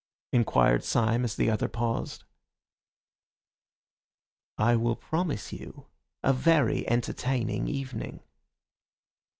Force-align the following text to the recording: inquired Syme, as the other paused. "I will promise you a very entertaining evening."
inquired 0.31 0.83
Syme, 0.83 1.23
as 1.23 1.35
the 1.35 1.51
other 1.51 1.67
paused. 1.67 2.23
"I 4.57 4.75
will 4.75 4.95
promise 4.95 5.53
you 5.53 5.85
a 6.23 6.33
very 6.33 6.89
entertaining 6.89 7.67
evening." 7.67 8.23